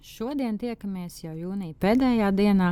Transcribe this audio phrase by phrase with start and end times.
[0.00, 2.70] Šodien tiekamies jau jūnija pēdējā dienā.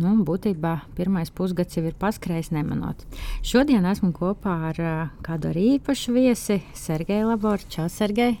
[0.00, 3.02] Nu, būtībā pirmais pusgads jau ir paskrējis nemanot.
[3.44, 7.68] Šodien esmu kopā ar uh, kādu arī īpašu viesi, Sergeju Laboru.
[7.68, 8.38] Čau, Sergej!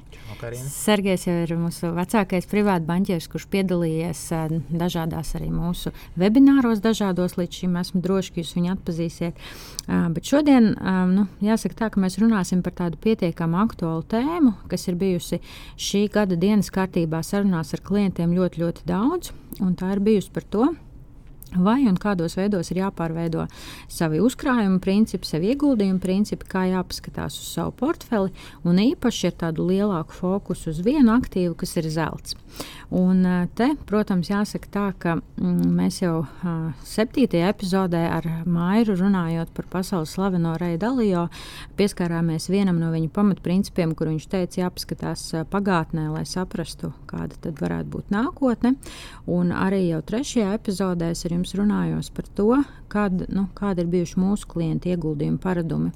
[0.72, 7.36] Sergejs jau ir mūsu vecākais privāts banķieris, kurš piedalījies uh, dažādās arī mūsu webināros, dažādos
[7.36, 9.44] līdz šim esmu droši, ka jūs viņu atpazīsiet.
[9.84, 14.56] Uh, bet šodien um, nu, jāsaka tā, ka mēs runāsim par tādu pietiekami aktuālu tēmu,
[14.72, 15.42] kas ir bijusi
[15.76, 19.32] šī gada dienas kārtībā sarunās ar klientiem ļoti, ļoti daudz,
[19.78, 20.68] tā ir bijusi par to,
[21.50, 23.48] Vai un kādos veidos ir jāpārveido
[23.90, 28.30] savi uzkrājuma principi, savi ieguldījuma principi, kā jāpaskatās uz savu portfeli,
[28.62, 32.36] un īpaši ir tādu lielāku fokusu uz vienu aktīvu, kas ir zelts.
[32.90, 33.22] Un
[33.54, 39.68] te, protams, jāsaka tā, ka mm, mēs jau uh, septītajā epizodē ar Mairu runājot par
[39.70, 41.26] pasaules slaveno Reju Dalijo,
[41.78, 47.94] pieskārāmies vienam no viņa pamatprincipiem, kur viņš teica, jāpaskatās pagātnē, lai saprastu, kāda tad varētu
[47.94, 48.74] būt nākotne.
[49.30, 52.52] Un arī jau trešajā epizodē es ar jums runājos par to,
[52.90, 55.92] kāda, nu, kāda ir bijuši mūsu klientu ieguldījuma paradumi.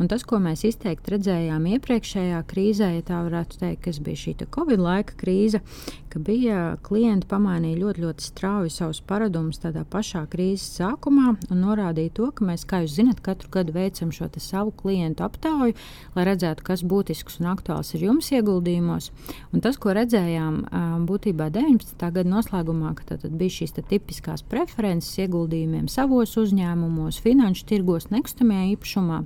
[0.00, 4.36] Un tas, ko mēs izteikti redzējām iepriekšējā krīzē, ja tā varētu teikt, kas bija šī
[4.54, 5.60] Covid laika krīze,
[6.08, 12.14] ka bija klienti pamainīja ļoti, ļoti strauji savus paradumus tādā pašā krīzes sākumā un norādīja
[12.16, 15.76] to, ka mēs, kā jūs zinat, katru gadu veicam šo savu klientu aptauju,
[16.16, 19.10] lai redzētu, kas būtisks un aktuāls ir jums ieguldījumos.
[19.52, 20.60] Un tas, ko redzējām
[21.08, 21.96] būtībā 19.
[22.00, 24.87] gada noslēgumā, ka tad bija šīs tipiskās preferences
[25.22, 29.22] ieguldījumiem savos uzņēmumos, finanšu tirgos, nekustamajā īpašumā,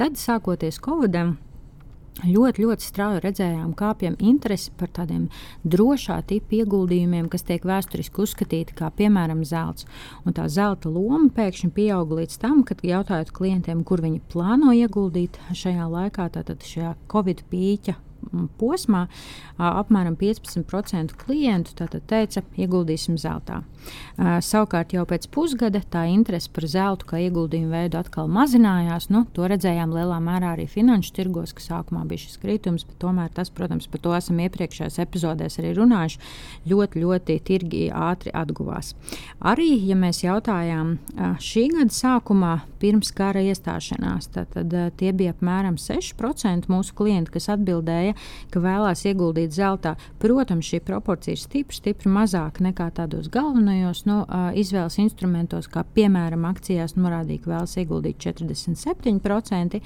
[0.00, 1.36] tad sākoties Covidam
[2.26, 5.28] ļoti, ļoti strauji redzējām, kāpjam interesi par tādiem
[5.64, 9.88] drošā tipa ieguldījumiem, kas tiek vēsturiski uzskatīti kā piemēram zelts.
[10.24, 15.40] Un tā zelta loma pēkšņi pieauga līdz tam, kad jautājot klientiem, kur viņi plāno ieguldīt
[15.54, 17.96] šajā laikā, tātad šajā Covid pīķa
[18.60, 19.06] posmā
[19.60, 23.62] apmēram 15% klientu teica, ieguldīsim zeltā.
[24.44, 29.08] Savukārt jau pēc pusgada tā interese par zeltu kā ieguldījumu veidu atkal mazinājās.
[29.12, 33.32] Nu, to redzējām lielā mērā arī finanšu tirgos, ka sākumā bija šis kritums, bet tomēr
[33.34, 36.20] tas, protams, par to esam iepriekšējās epizodēs arī runājuši,
[36.70, 38.92] ļoti, ļoti tirgi ātri atguvās.
[39.40, 40.98] Arī, ja mēs jautājām
[41.40, 47.50] šī gada sākumā, pirms kara iestāšanās, tad, tad tie bija apmēram 6% mūsu klientu, kas
[47.56, 49.96] atbildēja domāja, ka vēlās ieguldīt zeltā.
[50.18, 56.44] Protams, šī proporcija ir stipri, stipri mazāka nekā tādos galvenajos nu, izvēles instrumentos, kā piemēram
[56.44, 59.80] akcijās norādīja, ka vēlas ieguldīt 47%.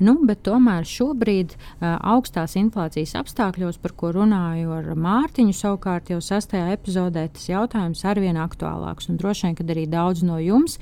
[0.00, 6.72] Nu, bet tomēr šobrīd augstās inflācijas apstākļos, par ko runāju ar Mārtiņu, savukārt jau sastajā
[6.74, 9.08] epizodē tas jautājums arvien aktuālāks.
[9.08, 10.78] Un droši vien, ka arī daudz no jums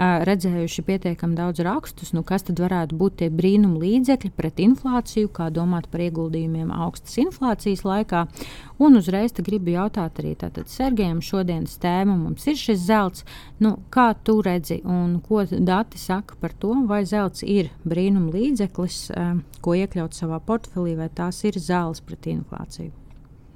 [0.00, 5.50] redzējuši pietiekami daudz rakstus, nu, kas tad varētu būt tie brīnuma līdzekļi pret inflāciju, kā
[5.52, 8.24] domāt par ieguldījumiem augstas inflācijas laikā.
[8.80, 10.32] Un uzreiz gribu jautāt arī
[10.70, 13.24] Sergejam, šodienas tēma mums ir šis zelts.
[13.60, 19.10] Nu, kā tu redzi un ko dati saka par to, vai zelts ir brīnuma līdzeklis,
[19.60, 22.92] ko iekļaut savā portfelī, vai tās ir zāles pret inflāciju?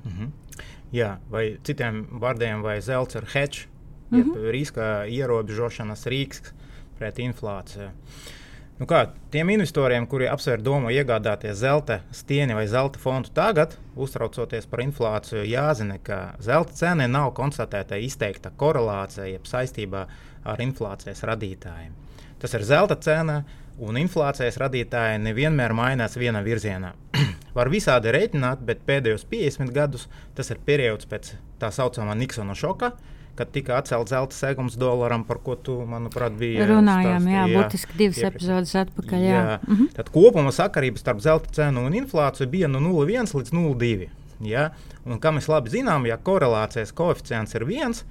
[0.04, 0.32] Mhm.
[0.94, 3.66] Jā, vai citiem vārdiem, vai zelts ir hedge,
[4.10, 4.50] mm -hmm.
[4.50, 6.52] riska ierobežošanas rīks
[6.98, 7.90] pret inflāciju.
[8.78, 14.66] Nu kā, tiem investoriem, kuri apsver domu iegādāties zelta stieni vai zelta fondu tagad, uztraucoties
[14.66, 20.06] par inflāciju, jāzina, ka zelta cena nav konstatēta izteikta korelācija jeb saistībā
[20.44, 21.92] ar inflācijas radītājiem.
[22.42, 23.44] Tas ir zelta cena,
[23.78, 26.92] un inflācijas radītāji nevienmēr mainās vienā virzienā.
[27.56, 32.90] Var visādi reiķināt, bet pēdējos 50 gadus tas ir periods pēc tā saucamā Niksona šoka,
[33.38, 37.28] kad tika atcelts zelta segums dolāram, par ko tu, manuprāt, bija runājām.
[37.30, 38.34] Jā, jā, būtiski divas iepriekš.
[38.34, 39.24] epizodes atpakaļ.
[39.24, 39.38] Jā.
[39.38, 39.56] Jā.
[39.66, 39.88] Mhm.
[39.96, 44.10] Tad kopuma sakarība starp zelta cenu un inflāciju bija no 0,1 līdz 0,2.
[44.44, 44.70] Ja?
[45.04, 48.04] Un, kā mēs labi zinām, ja korelācijas koeficients ir viens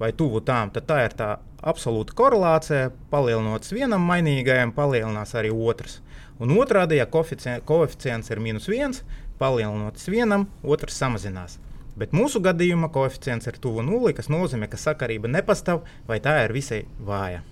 [0.00, 2.90] vai tuvu tām, tad tā ir tā absolūta korelācija.
[3.12, 6.00] Palielinoties vienam mainīgajam, palielinās arī otrs.
[6.40, 9.02] Un otrādi, ja koeficients ir minus viens,
[9.40, 11.58] palielinoties vienam, otrs samazinās.
[12.00, 16.54] Bet mūsu gadījumā koeficients ir tuvu nulli, kas nozīmē, ka sakarība nepastāv vai tā ir
[16.56, 17.42] visai vāja.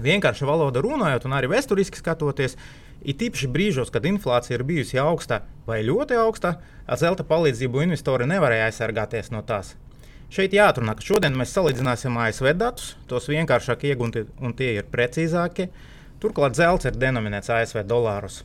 [0.00, 2.56] Vienkārši valoda runājot, un arī vēsturiski skatoties,
[3.00, 8.26] It īpaši brīžos, kad inflācija ir bijusi augsta vai ļoti augsta, ar zelta palīdzību investori
[8.28, 9.72] nevarēja aizsargāties no tās.
[10.30, 15.70] Šeit jāatrunā, ka šodien mēs salīdzināsim ASV datus, tos vienkāršāk iegūti un tie ir precīzāki.
[16.20, 18.42] Turklāt zelts ir denominēts ASV dolāros.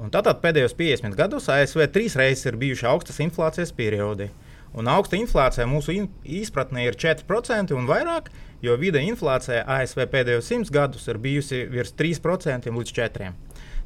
[0.00, 4.30] Un tātad pēdējos 50 gados ASV trīs reizes ir bijuši augstas inflācijas periodi.
[4.74, 5.94] Un augsta inflācija mūsu
[6.26, 8.32] izpratnē ir 4% un vairāk,
[8.64, 13.32] jo vidē inflācija ASV pēdējos 100 gadus ir bijusi virs 3% līdz 4%.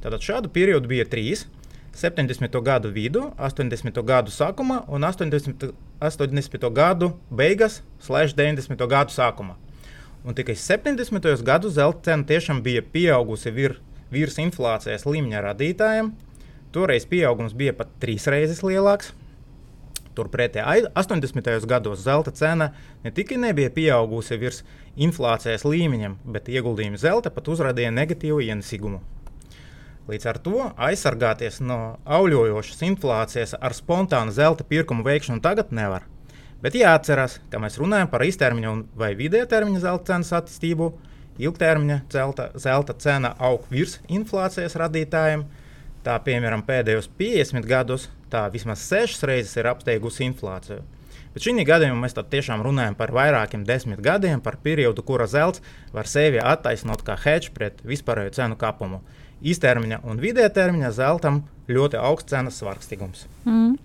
[0.00, 1.44] Tātad šādu periodu bija trīs.
[1.99, 2.54] 70.
[2.62, 3.96] gadu vidū, 80.
[4.06, 5.72] gadu sākumā un 80.
[5.99, 6.69] 80.
[6.70, 8.87] gadu beigas, slēdz 90.
[8.87, 9.56] gadu sākumā.
[10.25, 11.43] Un tikai 70.
[11.43, 13.76] gadu zelta cena tiešām bija pieaugusi vir,
[14.12, 16.12] virs inflācijas līmeņa radītājiem.
[16.72, 19.12] Toreiz pieaugums bija pat trīs reizes lielāks.
[20.19, 21.66] Turpretī 80.
[21.70, 22.72] gados zelta cena
[23.05, 24.64] ne tikai nebija pieaugusi virs
[24.99, 28.99] inflācijas līmeņa, bet ieguldījumi zelta pat uzrādīja negatīvu ienesīgumu.
[30.08, 36.06] Līdz ar to aizsargāties no auļojošas inflācijas ar spontānu zelta pirkumu veikšanu tagad nevar.
[36.64, 40.88] Bet jāatcerās, ka mēs runājam par īstermiņa vai vidēja termiņa zelta cenas attīstību.
[41.38, 45.44] Ilgtermiņa zelta, zelta cena aug virs inflācijas radītājiem.
[46.02, 50.82] Tā piemēram pēdējos 50 gadus tā vismaz 6 reizes ir apsteigusi inflāciju.
[51.35, 55.62] Bet šī gadījumā mēs tiešām runājam par vairākiem desmit gadiem, par periodu, kura zelts
[55.93, 59.02] var sevi attaisnot kā hedge pret vispārējo cenu kāpumu
[59.44, 63.26] īstermiņa un vidē termiņa zeltam ļoti augsts cenas svārstīgums.
[63.44, 63.76] Mm.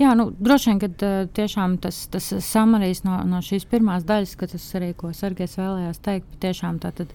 [0.00, 4.48] Jā, nu, droši vien, ka tiešām tas, tas samarīs no, no šīs pirmās daļas, ka
[4.50, 7.12] tas arī, ko Sergejs vēlējās teikt, tiešām tātad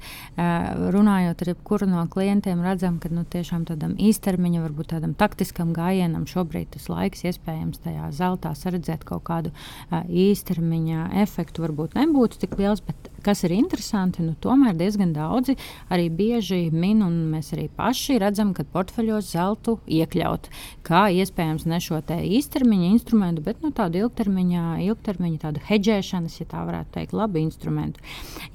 [0.96, 6.28] runājot ar jebkuru no klientiem, redzam, ka nu, tiešām tādam īstermiņa, varbūt tādam taktiskam gājienam
[6.30, 9.54] šobrīd tas laiks iespējams tajā zeltā saredzēt kaut kādu
[9.92, 15.56] īstermiņa efektu varbūt nebūtu tik liels, bet kas ir interesanti, nu, tomēr diezgan daudzi
[15.90, 20.50] arī bieži min, un mēs arī paši redzam, ka portfeļos zeltu iekļaut
[20.86, 26.48] kā iespējams ne šo te īstermiņa instrumentu, bet nu, tādu ilgtermiņa, ilgtermiņa tādu hedžēšanas, ja
[26.52, 28.04] tā varētu teikt, labu instrumentu.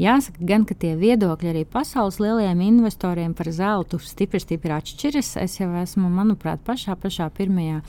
[0.00, 5.32] Jāsaka, gan ka tie viedokļi arī pasaules lielajiem investoriem par zeltu stipri, stipri atšķiras.
[5.42, 7.80] Es jau esmu, manuprāt, pašā, pašā pirmajā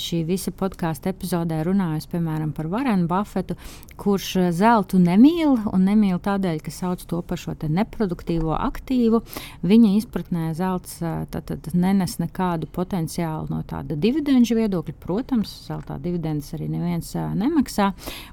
[0.00, 3.56] šī visa podkāstu epizodē runājusi, piemēram, par Varenu Buffetu,
[4.00, 9.22] kurš zeltu nemīl un nemīl tādēļ, ka sauc to par šo neproduktīvo aktīvu.
[9.66, 14.96] Viņa izpratnē zelts tad, tad nenes nekādu potenciālu no tāda dividendžu viedokļa.
[15.20, 17.90] Protams, zeltā dividendes arī neviens uh, nemaksā.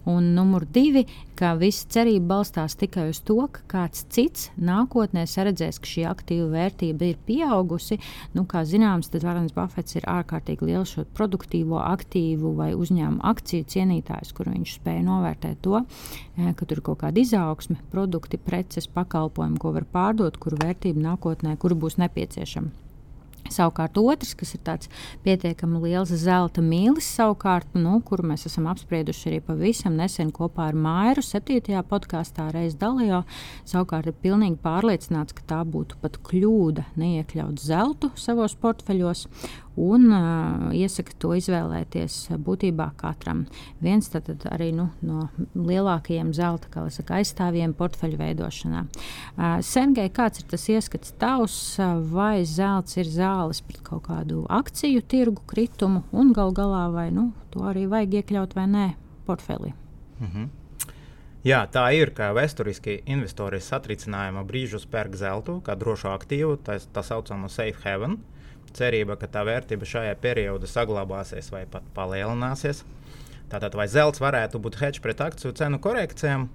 [0.08, 1.02] Un numur divi,
[1.36, 6.48] ka visa cerība balstās tikai uz to, ka kāds cits nākotnē redzēs, ka šī aktīva
[6.54, 8.00] vērtība ir pieaugusi.
[8.38, 13.68] Nu, kā zināms, tad Varens Buffets ir ārkārtīgi liels šo produktīvo aktīvu vai uzņēmumu akciju
[13.76, 15.84] cienītājs, kur viņš spēja novērtēt to,
[16.40, 21.60] ka tur ir kaut kāda izaugsme, produkti, preces, pakalpojumi, ko var pārdot, kuru vērtība nākotnē,
[21.60, 22.87] kuru būs nepieciešama.
[23.54, 24.90] Savukārt otrs, kas ir tāds
[25.26, 30.78] pietiekami liels zelta mīlis, savukārt, nu, kuru mēs esam apsprieduši arī pavisam nesen kopā ar
[30.78, 31.62] Mairu, 7.
[31.90, 33.24] podkāstā reizē dalījā,
[33.68, 39.28] savukārt ir pilnīgi pārliecināts, ka tā būtu pat kļūda neiekļaut zeltu savos portfeļos
[39.78, 43.46] un uh, iesaka to izvēlēties būtībā katram.
[43.84, 48.84] Viens tad, tad arī nu, no lielākajiem zelta saka, aizstāvjiem portfeļu veidošanā.
[48.84, 51.58] Uh, Sergei, kāds ir tas ieskats tavs,
[52.12, 57.30] vai zelts ir zāles pret kaut kādu akciju tirgu kritumu, un gal galā vai nu,
[57.54, 58.88] to arī vajag iekļaut vai nē
[59.30, 59.76] portfelī?
[60.20, 60.48] Mm -hmm.
[61.46, 67.04] Jā, tā ir, ka vēsturiski investori satricinājuma brīžus pērk zeltu kā drošu aktīvu, tā, tā
[67.04, 68.12] saucamo safe haven.
[68.12, 68.37] Uh,
[68.78, 72.84] cerība, ka tā vērtība šajā periodā saglabāsies vai pat palielināsies.
[73.52, 76.48] Tātad, vai zelts varētu būt hedge pret akciju cenu korekcijām?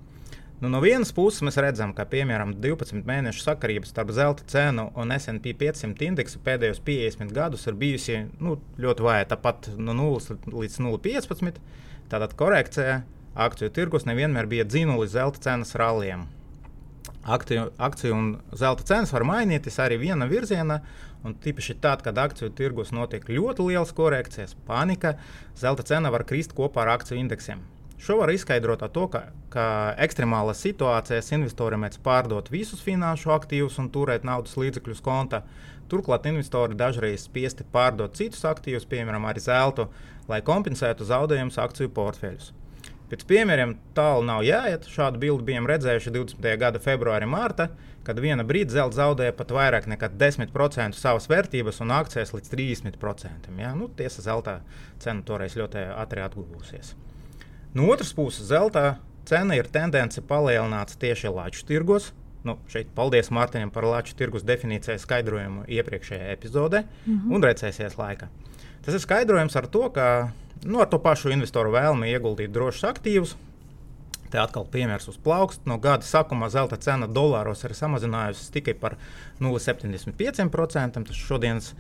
[0.63, 5.11] Nu, no vienas puses mēs redzam, ka piemēram 12 mēnešu sakarība starp zelta cenu un
[5.17, 10.79] SP 500 indeksu pēdējos 50 gadus ir bijusi nu, ļoti vāja, tāpat no 0 līdz
[10.87, 11.59] 0,15.
[12.13, 13.01] Tātad korekcija
[13.35, 16.29] akciju tirgus nevienmēr bija dzinulis zelta cenas ralliem.
[17.23, 20.81] Akciju, akciju un zelta cenas var mainīties arī viena virzienā,
[21.23, 25.15] un tīpaši tad, kad akciju tirgus notiek ļoti liels korekcijas, panika,
[25.55, 27.63] zelta cena var krist kopā ar akciju indeksiem.
[28.03, 29.21] Šo var izskaidrot ar to, ka,
[29.55, 29.65] ka
[30.03, 35.45] ekstremālās situācijās investori mēdz pārdot visus finanšu aktīvus un turēt naudas līdzekļus kontā.
[35.93, 39.87] Turklāt investori dažreiz spiesti pārdot citus aktīvus, piemēram, arī zeltu,
[40.27, 42.51] lai kompensētu zaudējumus akciju portfeļus.
[43.13, 44.87] Pēc piemēriem tālu nav jāiet.
[44.89, 46.47] Šādu bildi bijām redzējuši 20.
[46.57, 47.67] gada februārī, mārta,
[48.07, 53.53] kad viena brīdi zelta zaudēja pat vairāk nekā 10% savas vērtības un akcijas līdz 30%.
[53.61, 53.75] Ja?
[53.77, 54.63] Nu, tiesa, zelta
[55.03, 56.95] cena toreiz ļoti ātri atguvusies.
[57.77, 58.97] No otras puses, zelta
[59.29, 64.99] cena ir tendence palielināts tieši lāču tirgos, Nu, šeit paldies Mārtiņam par lāču tirgus definīciju
[64.99, 67.35] skaidrojumu iepriekšējā epizodē mm -hmm.
[67.37, 68.27] un recesijas laikā.
[68.83, 70.07] Tas ir skaidrojums ar to, ka
[70.65, 73.35] nu, ar to pašu investoru vēlmi ieguldīt drošus aktīvus.
[74.33, 75.67] Te atkal piemērs uz plaukstu.
[75.69, 78.97] No gada sākuma zelta cena dolāros ir samazinājusies tikai par
[79.45, 81.03] 0,75%.
[81.09, 81.75] Tas šodienas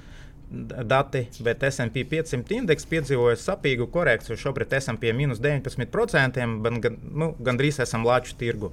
[0.84, 4.36] dati, bet SP 500 indeks piedzīvoja sapīgu korekciju.
[4.36, 8.72] Šobrīd esam pie minus 19%, bet gan, nu, gandrīz esam lāču tirgu.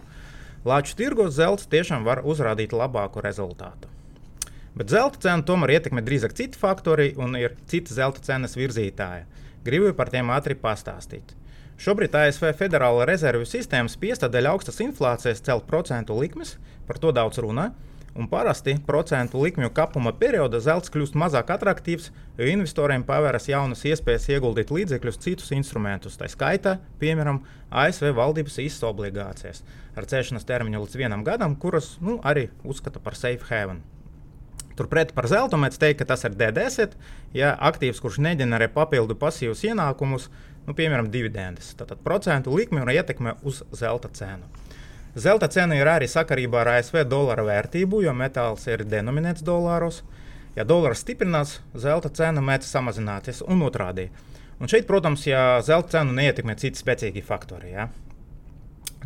[0.67, 3.87] Lāču tirgos zelts tiešām var uzrādīt labāku rezultātu.
[4.75, 9.23] Bet zelta cenu tomēr ietekmē drīzāk citi faktori un ir citi zelta cenas virzītāji.
[9.65, 11.35] Gribu par tiem ātri pastāstīt.
[11.79, 17.39] Šobrīd ASV Federāla rezervju sistēma spiesta dēļ augstas inflācijas celt procentu likmes, par to daudz
[17.43, 17.69] runā.
[18.19, 24.27] Un parasti procentu likmju kapuma periodā zelts kļūst mazāk attraktīvs, jo investoriem paveras jaunas iespējas
[24.33, 29.63] ieguldīt līdzekļus citus instrumentus, tā skaitā, piemēram, ASV valdības īstas obligācijas
[29.95, 33.83] ar cēšanas termiņu līdz vienam gadam, kuras nu, arī uzskata par safe haven.
[34.79, 36.95] Turpretī par zeltu mēs teiktu, ka tas ir DDS,
[37.35, 40.29] ja aktīvs, kurš neģenerē papildu pasīvus ienākumus,
[40.67, 41.73] nu, piemēram, dividendes.
[41.75, 44.47] Tātad procentu likme un ietekme uz zelta cenu.
[45.19, 50.03] Zelta cena ir arī sakarībā ar ASV dolāra vērtību, jo metāls ir denominēts dolāros.
[50.55, 54.07] Ja dolārs stiprinās, zelta cena mēdz samazināties un otrādi.
[54.59, 57.73] Un šeit, protams, ja zelta cenu neietekmē citi spēcīgi faktori.
[57.73, 57.89] Ja?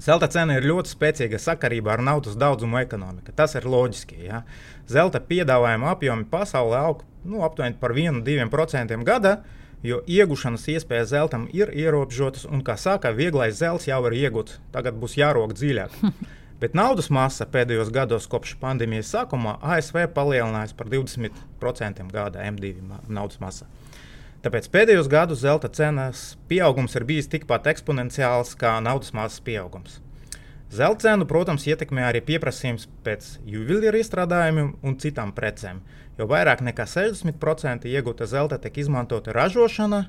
[0.02, 3.34] Zelta cena ir ļoti spēcīga sakarībā ar naudas daudzumu ekonomiku.
[3.38, 4.24] Tas ir loģiski.
[4.26, 4.42] Ja?
[4.90, 9.38] Zelta piedāvājuma apjomi pasaulē aug nu, aptuveni par 1-2% gadā
[9.84, 14.60] jo iegūšanas iespējas zeltam ir ierobežotas, un, kā saka, vieglais zelts jau ir iegūts.
[14.76, 16.00] Tagad būs jārok dziļāk.
[16.64, 22.78] Bet naudas masa pēdējos gados, kopš pandēmijas sākuma, ASV palielinājās par 20% gada M2
[23.12, 23.68] naudas masa.
[24.44, 30.02] Tāpēc pēdējos gados zelta cenas pieaugums ir bijis tikpat eksponenciāls kā naudas masas pieaugums.
[30.74, 35.80] Zelta cenu, protams, ietekmē arī pieprasījums pēc juvelīra izstrādājumiem un citām precēm,
[36.18, 40.02] jo vairāk nekā 60% iegūta zelta tiek izmantota ražošanā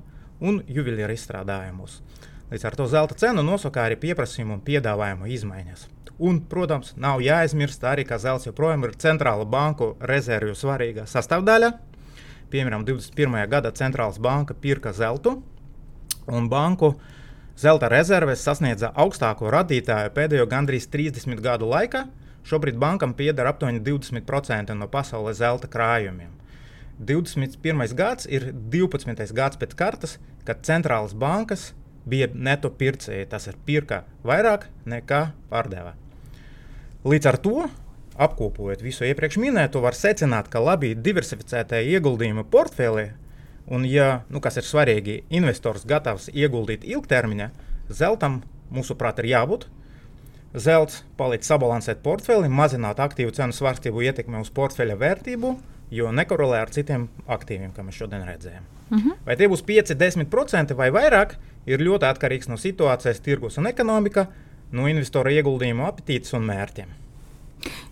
[0.42, 2.00] un juvelīra izstrādājumos.
[2.50, 5.86] Līdz ar to zelta cenu nosaka arī pieprasījuma un piedāvājuma izmaiņas.
[6.18, 11.70] Un, protams, nav jāaizmirst arī, ka zelts joprojām ir centrāla banku rezervju svarīga sastāvdaļa.
[12.52, 13.48] Piemēram, 21.
[13.50, 15.38] gada centrālās banka pirka zeltu
[16.26, 16.94] un banku
[17.54, 22.00] Zelta rezerves sasniedza augstāko radītāju pēdējo gandrīz 30 gadu laikā.
[22.44, 26.32] Šobrīd bankam pieder aptuveni 20% no pasaules zelta krājumiem.
[26.98, 27.94] 21.
[27.94, 29.30] gads ir 12.
[29.38, 31.70] gads pēc kartes, kad centrālas bankas
[32.10, 33.30] bija neto pircēji.
[33.30, 35.94] Tas ir pirka vairāk nekā pārdeva.
[37.06, 37.68] Līdz ar to,
[38.18, 43.10] apkopojot visu iepriekš minēto, var secināt, ka labi diversificētajā ieguldījuma portfelī
[43.66, 47.48] Un, ja, nu, kas ir svarīgi, investors gatavs ieguldīt ilgtermiņā,
[47.88, 48.42] zeltam,
[48.74, 49.68] mūsuprāt, ir jābūt.
[50.54, 55.54] Zelts palīdz sabalansēt portfeli, mazināt aktīvu cenu svārstību ietekmi uz portfeļa vērtību,
[55.94, 58.68] jo nekorelē ar citiem aktīviem, kā mēs šodien redzējām.
[58.84, 59.08] Uh mhm.
[59.08, 59.16] -huh.
[59.26, 61.34] Vai tie būs 5, 10% vai vairāk,
[61.66, 64.26] ir ļoti atkarīgs no situācijas, tirgus un ekonomika,
[64.72, 66.88] no investora ieguldījumu apetītes un mērķiem.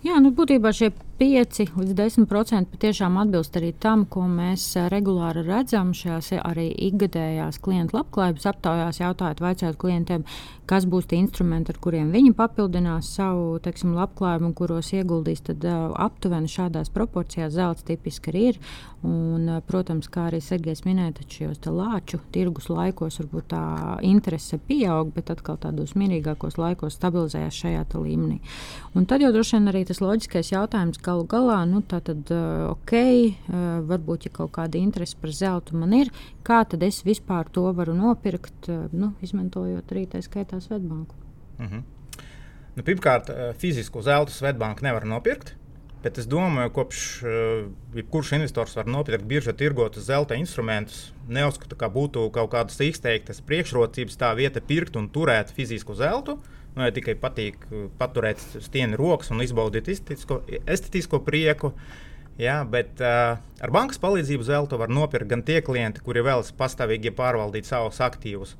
[0.03, 0.89] Jā, nu, būtībā šie
[1.23, 7.99] 5 līdz 10% patiešām atbilst arī tam, ko mēs regulāri redzam šajās arī ikgadējās klientu
[7.99, 8.99] labklājības aptaujās.
[8.99, 10.25] Jautājot, vaicājot klientiem,
[10.67, 15.63] kas būs tie instrumenti, ar kuriem viņi papildinās savu teiksim, labklājību un kuros ieguldīs, tad
[15.69, 18.59] uh, aptuveni šādās proporcijās zelts tipiski arī ir.
[19.03, 23.63] Un, uh, protams, kā arī Sergejs minēja, tad šajos lāču tirgus laikos varbūt tā
[24.07, 28.39] interese pieaug, bet atkal tādos mierīgākos laikos stabilizējas šajā līmenī.
[28.97, 32.73] Un tad jau droši vien arī tas loģiskais jautājums, galu galā, nu, tā tad, uh,
[32.73, 36.09] ok, uh, varbūt, ja kaut kāda interese par zeltu man ir,
[36.45, 41.15] kā tad es vispār to varu nopirkt, uh, nu, izmantojot arī tā skaitā Svetbanku?
[41.59, 41.83] Mm -hmm.
[42.75, 45.55] nu, pirmkārt, fizisku zeltu Svetbanka nevar nopirkt.
[46.03, 47.29] Bet es domāju, ka kopš uh,
[47.95, 51.13] jebkurš investors var nopirkt biržā tirgotus zelta instrumentus.
[51.27, 56.31] Neuzskatu, ka būtu kaut kādas izteiktas priekšrocības tā vieta pirkt un turēt fizisku zeltu.
[56.31, 61.73] Uh, Nu, ja tikai patīk uh, paturēt stieni rokas un izbaudīt estetisko, estetisko prieku.
[62.41, 67.13] Jā, bet uh, ar bankas palīdzību zeltu var nopirkt gan tie klienti, kuri vēlas pastāvīgi
[67.13, 68.55] pārvaldīt savus aktīvus.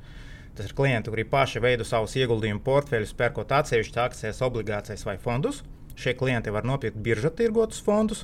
[0.54, 5.64] Tas ir klienti, kuri paši veido savus ieguldījumu portfeļus, pērkot atsevišķas akcijas, obligācijas vai fondus.
[5.98, 8.22] Šie klienti var nopirkt biržā tirgotus fondus.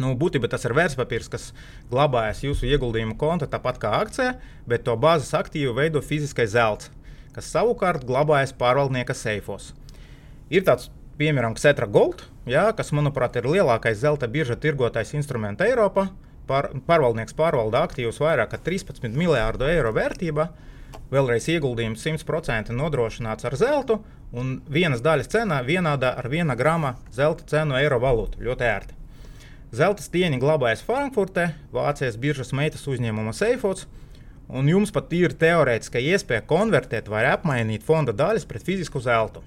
[0.00, 1.50] Nu, būtībā tas ir vērtspapīrs, kas
[1.88, 4.34] glabājas jūsu ieguldījumu konta tāpat kā akcija,
[4.68, 6.92] bet to bāzes aktīvu veido fiziskais zelts
[7.34, 9.72] kas savukārt glabājas pārvaldnieka seifos.
[10.52, 16.10] Ir tāds, piemēram, Cetra Gold, jā, kas, manuprāt, ir lielākais zelta birža tirgotais instruments Eiropā.
[16.48, 20.48] Pār, pārvaldnieks pārvalda aktīvus vairāk kā 13 miljārdu eiro vērtībā.
[21.12, 23.98] vēlreiz ieguldījums 100% nodrošināts ar zeltu,
[24.32, 28.40] un vienas daļas cena vienāda ar viena grama zelta cenu eiro valūtu.
[28.40, 28.94] Ļoti ērti.
[29.72, 33.86] Zelta stieņi glabājas Frankfurtē, Vācijas biržas meitas uzņēmuma Seifots,
[34.52, 39.42] un jums pat ir teorētiska iespēja konvertēt vai apmainīt fonda daļas pret fizisku zeltu.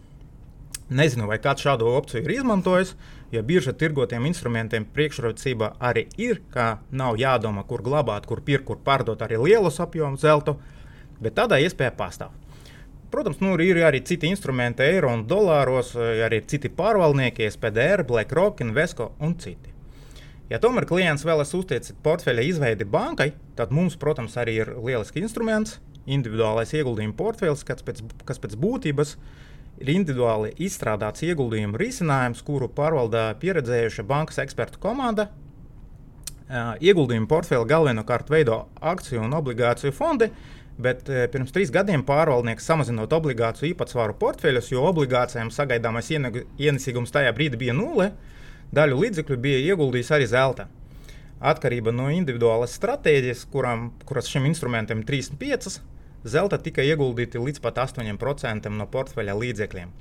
[0.85, 2.93] Nezinu, vai kāds šādu opciju ir izmantojis,
[3.33, 8.81] ja birža tirgotiem instrumentiem priekšrocība arī ir, ka nav jādomā, kur glabāt, kur pirkt, kur
[8.85, 10.57] pārdot arī lielus apjomus zeltu,
[11.21, 12.33] bet tādā iespēja pastāv.
[13.13, 19.13] Protams, nu, ir arī citi instrumenti, eiro un dolāros, arī citi pārvaldnieki, SPDR, BlackRock, Invesco
[19.23, 19.74] un citi.
[20.45, 25.79] Ja tomēr klients vēlas uzticēt portfeļa izveidi bankai, tad mums, protams, arī ir lielisks instruments,
[26.05, 29.15] individuālais ieguldījuma portfeļs, kas pēc, kas pēc būtības
[29.81, 35.31] ir individuāli izstrādāts ieguldījumu risinājums, kuru pārvalda pieredzējuša bankas ekspertu komanda.
[36.45, 40.29] Ieguldījumu portfeli galvenokārt veido akciju un obligāciju fondi,
[40.77, 47.65] bet pirms trīs gadiem pārvaldnieks samazinot obligāciju īpatsvaru portfeļus, jo obligācijām sagaidāmais ienesīgums tajā brīdī
[47.65, 48.11] bija nulle,
[48.73, 50.67] daļu līdzekļu bija ieguldījis arī zelta.
[51.45, 55.79] Atkarība no individuālas stratēģijas, kuram, kuras šim instrumentam ir 35,
[56.25, 59.91] zelta tika ieguldīti līdz pat 8% no portfeļa līdzekļiem.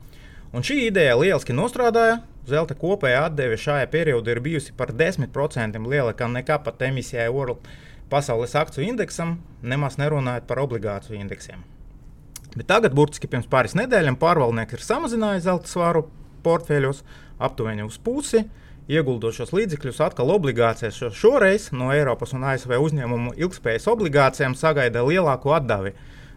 [0.54, 2.20] Un šī ideja lieliski nostrādāja.
[2.46, 7.64] Zelta kopējā atdeve šajā periodā ir bijusi par 10% lielāka nekā pat emisijai World
[8.12, 11.64] pasaules akciju indeksam, nemaz nerunājot par obligāciju indeksiem.
[12.54, 16.04] Bet tagad, burtiski pirms pāris nedēļām, pārvaldnieks ir samazinājis zelta svaru
[16.44, 17.02] portfeļos
[17.42, 18.44] aptuveni uz pusi,
[18.90, 21.00] ieguldot šos līdzekļus atkal obligācijās.
[21.16, 25.94] Šoreiz no Eiropas un ASV uzņēmumu ilgspējas obligācijām sagaida lielāku atdevi.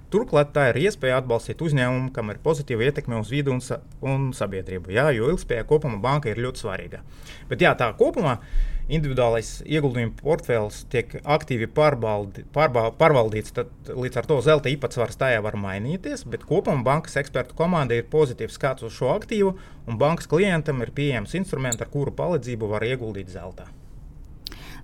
[0.08, 4.30] Turklāt tā ir iespēja atbalstīt uzņēmumu, kam ir pozitīva ietekme uz vidi un, sa un
[4.36, 4.94] sabiedrību.
[4.96, 7.02] Jā, jo ilgspējā kopumā banka ir ļoti svarīga.
[7.50, 8.38] Bet jā, tā kopumā
[8.88, 15.42] individuālais ieguldījumu portfels tiek aktīvi pārbaldi, pārba, pārvaldīts, tad līdz ar to zelta īpatsvars tajā
[15.46, 16.26] var mainīties.
[16.32, 19.56] Bet kopumā bankas ekspertu komandai ir pozitīvs skats uz šo aktīvu,
[19.88, 23.68] un bankas klientam ir pieejams instruments, ar kuru palīdzību var ieguldīt zeltā.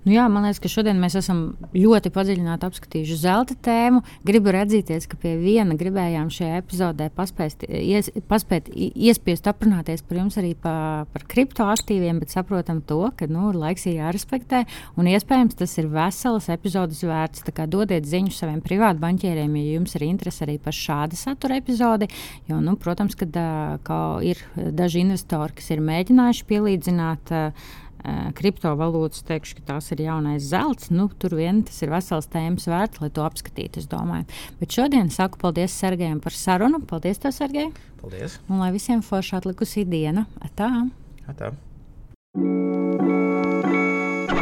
[0.04, 1.38] Nu jā, man liekas, ka šodien mēs esam
[1.72, 4.02] ļoti padziļināti apskatījuši zelta tēmu.
[4.28, 10.36] Gribu redzīties, ka pie viena gribējām šajā epizodē paspēst, ies, paspēt iespiest aprunāties par jums
[10.40, 10.74] arī pa,
[11.08, 14.66] par kriptoaktīviem, bet saprotam to, ka nu, laiks ir jārespektē
[15.00, 17.46] un iespējams tas ir veselas epizodes vērts.
[17.48, 22.10] Tā kā dodiet ziņu saviem privātbanķieriem, ja jums ir interese arī par šādu satura epizodi.
[22.50, 27.32] Jo, nu, protams, ka ir daži investori, kas ir mēģinājuši pielīdzināt.
[27.32, 27.80] Uh,
[28.36, 30.90] kriptovalūtas, teikšu, ka tās ir jaunais zelts.
[30.94, 34.28] Nu, tur vien tas ir vesels tēmas vērts, lai to apskatītu, es domāju.
[34.60, 36.82] Bet šodien saku paldies Sergejam par sarunu.
[36.88, 37.70] Paldies, tev, Sergej!
[38.02, 38.38] Paldies!
[38.48, 40.28] Un lai visiem forši atlikusī diena!
[40.44, 40.70] Atā!
[41.30, 41.54] Atā.